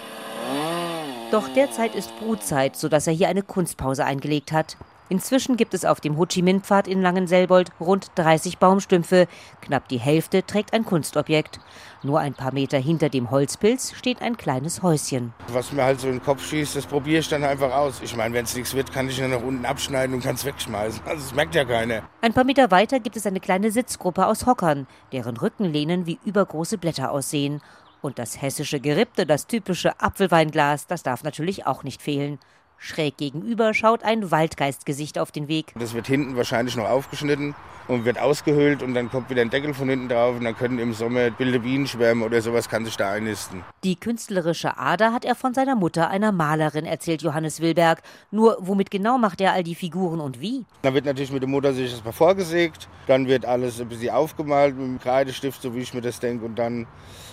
Doch 1.30 1.48
derzeit 1.54 1.94
ist 1.94 2.18
Brutzeit, 2.18 2.76
sodass 2.76 3.06
er 3.06 3.12
hier 3.12 3.28
eine 3.28 3.42
Kunstpause 3.42 4.04
eingelegt 4.04 4.50
hat. 4.52 4.76
Inzwischen 5.08 5.56
gibt 5.56 5.72
es 5.72 5.84
auf 5.84 6.00
dem 6.00 6.18
Ho 6.18 6.26
Chi 6.26 6.42
Minh 6.42 6.62
Pfad 6.62 6.88
in 6.88 7.00
Langenselbold 7.00 7.70
rund 7.78 8.10
30 8.16 8.58
Baumstümpfe. 8.58 9.28
Knapp 9.60 9.88
die 9.88 9.98
Hälfte 9.98 10.44
trägt 10.44 10.72
ein 10.72 10.84
Kunstobjekt. 10.84 11.60
Nur 12.02 12.18
ein 12.18 12.34
paar 12.34 12.52
Meter 12.52 12.78
hinter 12.78 13.08
dem 13.08 13.30
Holzpilz 13.30 13.92
steht 13.94 14.20
ein 14.20 14.36
kleines 14.36 14.82
Häuschen. 14.82 15.32
Was 15.48 15.72
mir 15.72 15.84
halt 15.84 16.00
so 16.00 16.08
in 16.08 16.14
den 16.14 16.22
Kopf 16.22 16.44
schießt, 16.44 16.74
das 16.74 16.86
probiere 16.86 17.20
ich 17.20 17.28
dann 17.28 17.44
einfach 17.44 17.72
aus. 17.72 18.00
Ich 18.02 18.16
meine, 18.16 18.34
wenn 18.34 18.44
es 18.44 18.56
nichts 18.56 18.74
wird, 18.74 18.92
kann 18.92 19.08
ich 19.08 19.18
ja 19.18 19.28
nach 19.28 19.42
unten 19.42 19.64
abschneiden 19.64 20.14
und 20.14 20.22
kann 20.22 20.34
es 20.34 20.44
wegschmeißen. 20.44 21.00
Also 21.06 21.22
das 21.22 21.34
merkt 21.34 21.54
ja 21.54 21.64
keiner. 21.64 22.02
Ein 22.20 22.32
paar 22.32 22.44
Meter 22.44 22.72
weiter 22.72 22.98
gibt 22.98 23.16
es 23.16 23.26
eine 23.26 23.40
kleine 23.40 23.70
Sitzgruppe 23.70 24.26
aus 24.26 24.46
Hockern, 24.46 24.88
deren 25.12 25.36
Rückenlehnen 25.36 26.06
wie 26.06 26.18
übergroße 26.24 26.78
Blätter 26.78 27.12
aussehen. 27.12 27.60
Und 28.02 28.18
das 28.18 28.42
hessische 28.42 28.80
Gerippte, 28.80 29.24
das 29.24 29.46
typische 29.46 30.00
Apfelweinglas, 30.00 30.86
das 30.86 31.02
darf 31.02 31.22
natürlich 31.22 31.66
auch 31.66 31.82
nicht 31.82 32.02
fehlen. 32.02 32.38
Schräg 32.78 33.16
gegenüber 33.16 33.74
schaut 33.74 34.02
ein 34.02 34.30
Waldgeistgesicht 34.30 35.18
auf 35.18 35.32
den 35.32 35.48
Weg. 35.48 35.72
Das 35.78 35.94
wird 35.94 36.06
hinten 36.06 36.36
wahrscheinlich 36.36 36.76
noch 36.76 36.88
aufgeschnitten 36.88 37.54
und 37.88 38.04
wird 38.04 38.18
ausgehöhlt 38.18 38.82
und 38.82 38.94
dann 38.94 39.10
kommt 39.10 39.30
wieder 39.30 39.42
ein 39.42 39.50
Deckel 39.50 39.74
von 39.74 39.88
hinten 39.88 40.08
drauf 40.08 40.36
und 40.36 40.44
dann 40.44 40.56
können 40.56 40.78
im 40.78 40.92
Sommer 40.92 41.38
wilde 41.38 41.60
Bienen 41.60 41.86
schwärmen 41.86 42.22
oder 42.22 42.40
sowas 42.42 42.68
kann 42.68 42.84
sich 42.84 42.96
da 42.96 43.12
einnisten. 43.12 43.62
Die 43.84 43.96
künstlerische 43.96 44.78
Ader 44.78 45.12
hat 45.12 45.24
er 45.24 45.34
von 45.34 45.54
seiner 45.54 45.76
Mutter, 45.76 46.10
einer 46.10 46.32
Malerin, 46.32 46.84
erzählt 46.84 47.22
Johannes 47.22 47.60
Wilberg. 47.60 48.02
Nur 48.30 48.56
womit 48.60 48.90
genau 48.90 49.18
macht 49.18 49.40
er 49.40 49.52
all 49.52 49.62
die 49.62 49.74
Figuren 49.74 50.20
und 50.20 50.40
wie? 50.40 50.64
Dann 50.82 50.94
wird 50.94 51.04
natürlich 51.04 51.32
mit 51.32 51.42
dem 51.42 51.50
Motorsäge 51.50 51.90
das 51.90 52.04
mal 52.04 52.12
vorgesägt, 52.12 52.88
dann 53.06 53.26
wird 53.26 53.44
alles 53.44 53.80
ein 53.80 53.88
bisschen 53.88 54.10
aufgemalt 54.10 54.76
mit 54.76 54.86
dem 54.86 54.98
Kreidestift, 54.98 55.62
so 55.62 55.74
wie 55.74 55.80
ich 55.80 55.94
mir 55.94 56.02
das 56.02 56.20
denke 56.20 56.44
und 56.44 56.56
dann 56.56 56.86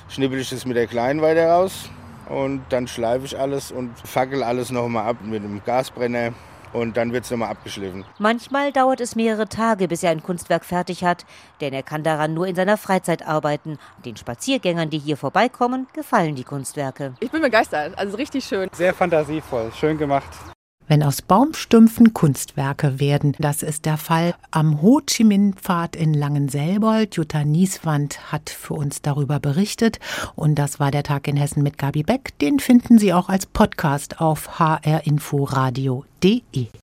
schnippel 0.08 0.40
ich 0.40 0.50
das 0.50 0.66
mit 0.66 0.78
der 0.78 0.88
Kleinen 0.88 1.22
weiter 1.22 1.48
raus 1.48 1.90
und 2.30 2.64
dann 2.70 2.88
schleife 2.88 3.26
ich 3.26 3.40
alles 3.40 3.72
und 3.72 3.98
fackel 4.00 4.44
alles 4.44 4.72
nochmal 4.72 5.08
ab 5.08 5.18
mit 5.24 5.44
einem 5.44 5.62
Gasbrenner 5.64 6.34
und 6.74 6.98
dann 6.98 7.14
wird 7.14 7.26
es 7.26 7.32
nochmal 7.32 7.50
abgeschliffen. 7.50 8.04
Manchmal 8.20 8.72
dauert 8.72 9.00
es 9.00 9.16
mehrere 9.16 9.48
Tage, 9.48 9.88
bis 9.88 10.04
er 10.04 10.12
ein 10.12 10.24
Kunstwerk 10.24 10.66
fertig 10.66 11.04
hat, 11.04 11.26
denn 11.62 11.74
er 11.74 11.84
kann 11.84 12.04
daran 12.04 12.34
nur 12.34 12.48
in 12.48 12.56
seiner 12.56 12.78
Freizeit 12.78 13.26
arbeiten. 13.26 13.78
Den 14.06 14.18
Spaziergängern, 14.18 14.90
die 14.90 15.00
hier 15.00 15.18
vorbeikommen, 15.18 15.88
gefallen 15.94 16.36
die 16.36 16.44
Kunstwerke. 16.44 17.14
Ich 17.20 17.32
bin 17.32 17.42
begeistert, 17.42 17.98
also 17.98 18.18
richtig 18.18 18.44
schön. 18.44 18.70
Sehr 18.74 18.94
fantasievoll, 18.94 19.72
schön 19.74 19.98
gemacht 19.98 20.53
wenn 20.88 21.04
aus 21.04 21.22
Baumstümpfen 21.22 22.14
Kunstwerke 22.14 23.00
werden. 23.00 23.36
Das 23.40 23.64
ist 23.64 23.86
der 23.86 23.98
Fall 23.98 24.36
am 24.52 24.82
Ho 24.82 25.02
Chi 25.06 25.24
Minh 25.24 25.54
Pfad 25.56 25.96
in 25.96 26.14
Langenselbold. 26.14 27.16
Jutta 27.16 27.44
Nieswand 27.44 28.32
hat 28.32 28.50
für 28.50 28.74
uns 28.74 29.02
darüber 29.02 29.40
berichtet 29.40 30.00
und 30.36 30.56
das 30.56 30.80
war 30.80 30.92
der 30.92 31.04
Tag 31.04 31.28
in 31.28 31.38
Hessen 31.38 31.64
mit 31.64 31.78
Gabi 31.78 32.04
Beck. 32.04 32.38
Den 32.40 32.60
finden 32.60 33.00
Sie 33.00 33.14
auch 33.14 33.30
als 33.30 33.46
Podcast 33.46 34.20
auf 34.20 34.60
hrinforadio.de. 34.60 36.68